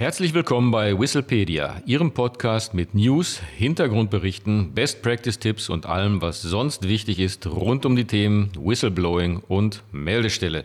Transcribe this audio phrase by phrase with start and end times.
[0.00, 6.40] Herzlich willkommen bei Whistlepedia, Ihrem Podcast mit News, Hintergrundberichten, Best Practice Tipps und allem, was
[6.40, 10.64] sonst wichtig ist rund um die Themen Whistleblowing und Meldestelle.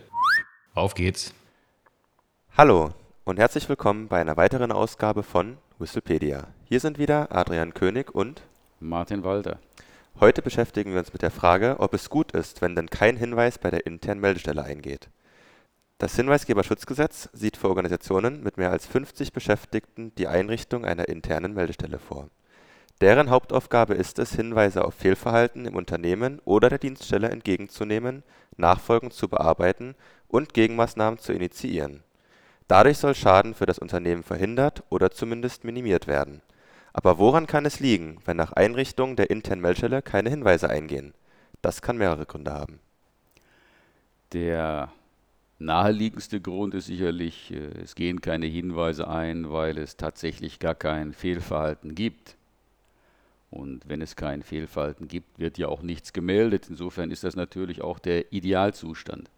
[0.72, 1.34] Auf geht's!
[2.56, 2.94] Hallo
[3.26, 6.46] und herzlich willkommen bei einer weiteren Ausgabe von Whistlepedia.
[6.64, 8.40] Hier sind wieder Adrian König und
[8.80, 9.58] Martin Walter.
[10.18, 13.58] Heute beschäftigen wir uns mit der Frage, ob es gut ist, wenn denn kein Hinweis
[13.58, 15.10] bei der internen Meldestelle eingeht.
[15.98, 21.98] Das Hinweisgeberschutzgesetz sieht für Organisationen mit mehr als 50 Beschäftigten die Einrichtung einer internen Meldestelle
[21.98, 22.28] vor.
[23.00, 28.24] Deren Hauptaufgabe ist es, Hinweise auf Fehlverhalten im Unternehmen oder der Dienststelle entgegenzunehmen,
[28.58, 29.94] nachfolgend zu bearbeiten
[30.28, 32.02] und Gegenmaßnahmen zu initiieren.
[32.68, 36.42] Dadurch soll Schaden für das Unternehmen verhindert oder zumindest minimiert werden.
[36.92, 41.14] Aber woran kann es liegen, wenn nach Einrichtung der internen Meldestelle keine Hinweise eingehen?
[41.62, 42.80] Das kann mehrere Gründe haben.
[44.32, 44.90] Der
[45.58, 51.12] Naheliegendste Grund ist sicherlich, äh, es gehen keine Hinweise ein, weil es tatsächlich gar kein
[51.12, 52.36] Fehlverhalten gibt.
[53.50, 56.66] Und wenn es kein Fehlverhalten gibt, wird ja auch nichts gemeldet.
[56.68, 59.30] Insofern ist das natürlich auch der Idealzustand.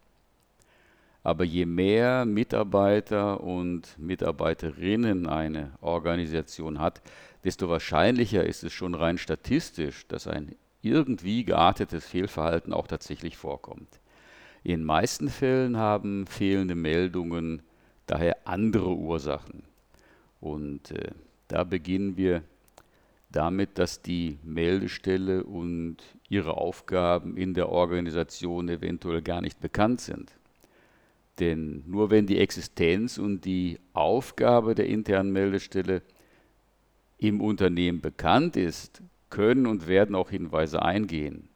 [1.23, 7.01] Aber je mehr Mitarbeiter und Mitarbeiterinnen eine Organisation hat,
[7.43, 13.99] desto wahrscheinlicher ist es schon rein statistisch, dass ein irgendwie geartetes Fehlverhalten auch tatsächlich vorkommt.
[14.63, 17.61] In meisten Fällen haben fehlende Meldungen
[18.05, 19.63] daher andere Ursachen.
[20.41, 21.11] Und äh,
[21.47, 22.43] da beginnen wir
[23.31, 25.97] damit, dass die Meldestelle und
[26.29, 30.31] ihre Aufgaben in der Organisation eventuell gar nicht bekannt sind.
[31.39, 36.01] Denn nur wenn die Existenz und die Aufgabe der internen Meldestelle
[37.17, 41.47] im Unternehmen bekannt ist, können und werden auch Hinweise eingehen.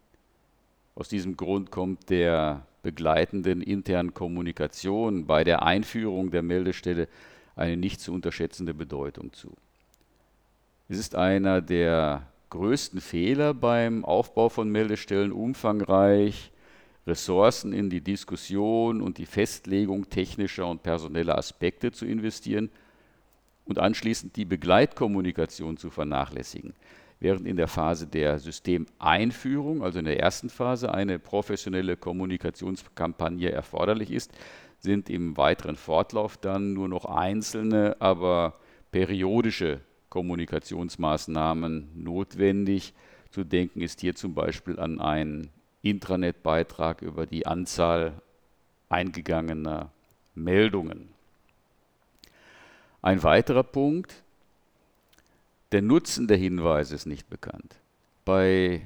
[0.95, 7.08] Aus diesem Grund kommt der begleitenden internen Kommunikation bei der Einführung der Meldestelle
[7.56, 9.56] eine nicht zu unterschätzende Bedeutung zu.
[10.89, 16.52] Es ist einer der größten Fehler beim Aufbau von Meldestellen, umfangreich
[17.08, 22.70] Ressourcen in die Diskussion und die Festlegung technischer und personeller Aspekte zu investieren
[23.65, 26.73] und anschließend die Begleitkommunikation zu vernachlässigen
[27.23, 34.11] während in der Phase der Systemeinführung, also in der ersten Phase, eine professionelle Kommunikationskampagne erforderlich
[34.11, 34.34] ist,
[34.80, 38.56] sind im weiteren Fortlauf dann nur noch einzelne, aber
[38.92, 39.80] periodische
[40.10, 42.94] Kommunikationsmaßnahmen notwendig.
[43.32, 45.50] Zu denken ist hier zum Beispiel an einen
[45.82, 48.22] Intranet-Beitrag über die Anzahl
[48.89, 49.92] eingegangener
[50.36, 51.08] Meldungen.
[53.02, 54.23] Ein weiterer Punkt,
[55.73, 57.76] der Nutzen der Hinweise ist nicht bekannt.
[58.26, 58.82] Bei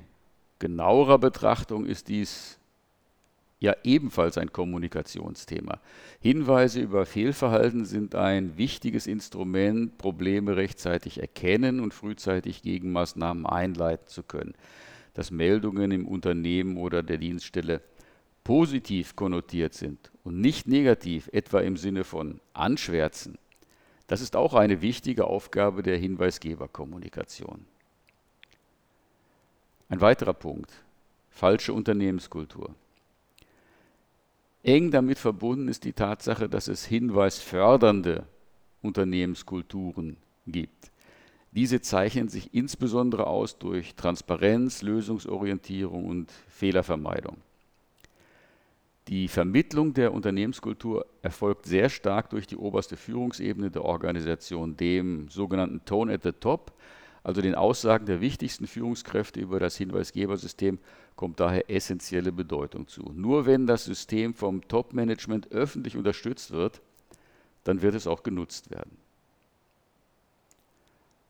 [0.57, 2.57] genauerer Betrachtung ist dies
[3.59, 5.81] ja ebenfalls ein Kommunikationsthema.
[6.21, 14.23] Hinweise über Fehlverhalten sind ein wichtiges Instrument, Probleme rechtzeitig erkennen und frühzeitig Gegenmaßnahmen einleiten zu
[14.23, 14.53] können.
[15.13, 17.81] Dass Meldungen im Unternehmen oder der Dienststelle
[18.45, 23.37] positiv konnotiert sind und nicht negativ, etwa im Sinne von anschwärzen,
[24.07, 27.65] das ist auch eine wichtige Aufgabe der Hinweisgeberkommunikation.
[29.89, 30.71] Ein weiterer Punkt,
[31.29, 32.73] falsche Unternehmenskultur.
[34.63, 38.25] Eng damit verbunden ist die Tatsache, dass es hinweisfördernde
[38.81, 40.91] Unternehmenskulturen gibt.
[41.51, 47.37] Diese zeichnen sich insbesondere aus durch Transparenz, Lösungsorientierung und Fehlervermeidung.
[49.07, 55.85] Die Vermittlung der Unternehmenskultur erfolgt sehr stark durch die oberste Führungsebene der Organisation, dem sogenannten
[55.85, 56.73] Tone at the Top,
[57.23, 60.79] also den Aussagen der wichtigsten Führungskräfte über das Hinweisgebersystem,
[61.15, 63.13] kommt daher essentielle Bedeutung zu.
[63.13, 66.81] Nur wenn das System vom Top-Management öffentlich unterstützt wird,
[67.63, 68.97] dann wird es auch genutzt werden.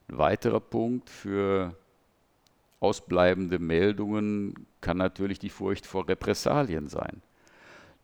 [0.07, 1.75] Ein weiterer Punkt für
[2.79, 7.21] ausbleibende Meldungen kann natürlich die Furcht vor Repressalien sein.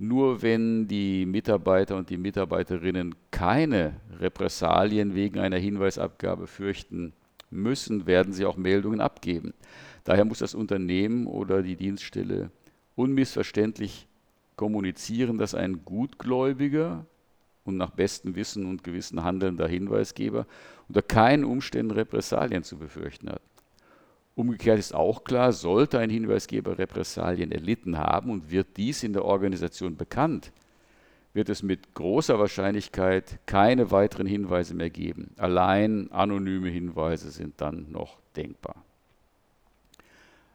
[0.03, 7.13] Nur wenn die Mitarbeiter und die Mitarbeiterinnen keine Repressalien wegen einer Hinweisabgabe fürchten
[7.49, 9.53] müssen, werden sie auch Meldungen abgeben.
[10.03, 12.51] Daher muss das Unternehmen oder die Dienststelle
[12.95, 14.05] unmissverständlich
[14.57, 17.05] kommunizieren, dass ein gutgläubiger
[17.63, 20.47] und nach bestem Wissen und Gewissen handelnder Hinweisgeber
[20.89, 23.41] unter keinen Umständen Repressalien zu befürchten hat.
[24.35, 29.25] Umgekehrt ist auch klar, sollte ein Hinweisgeber Repressalien erlitten haben und wird dies in der
[29.25, 30.51] Organisation bekannt,
[31.33, 35.31] wird es mit großer Wahrscheinlichkeit keine weiteren Hinweise mehr geben.
[35.37, 38.83] Allein anonyme Hinweise sind dann noch denkbar.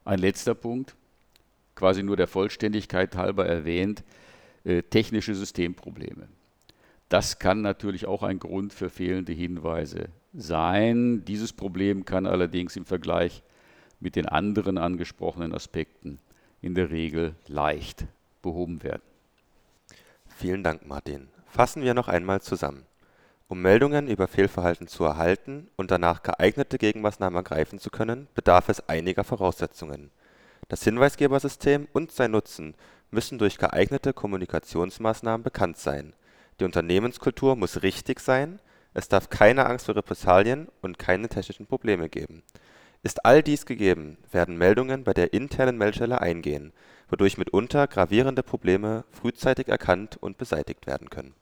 [0.05, 0.97] Ein letzter Punkt,
[1.77, 4.03] quasi nur der Vollständigkeit halber erwähnt,
[4.65, 6.29] äh, technische Systemprobleme.
[7.09, 11.25] Das kann natürlich auch ein Grund für fehlende Hinweise sein.
[11.25, 13.43] Dieses Problem kann allerdings im Vergleich
[14.01, 16.19] mit den anderen angesprochenen Aspekten
[16.61, 18.07] in der Regel leicht
[18.43, 19.03] behoben werden.
[20.37, 21.29] Vielen Dank, Martin.
[21.47, 22.85] Fassen wir noch einmal zusammen.
[23.49, 28.89] Um Meldungen über Fehlverhalten zu erhalten und danach geeignete Gegenmaßnahmen ergreifen zu können, bedarf es
[28.89, 30.11] einiger Voraussetzungen.
[30.69, 32.75] Das Hinweisgebersystem und sein Nutzen
[33.11, 36.13] müssen durch geeignete Kommunikationsmaßnahmen bekannt sein.
[36.61, 38.61] Die Unternehmenskultur muss richtig sein,
[38.93, 42.43] es darf keine Angst vor Repressalien und keine technischen Probleme geben.
[43.03, 46.73] Ist all dies gegeben, werden Meldungen bei der internen Meldestelle eingehen,
[47.09, 51.35] wodurch mitunter gravierende Probleme frühzeitig erkannt und beseitigt werden können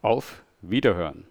[0.00, 1.26] Auf Wiederhören.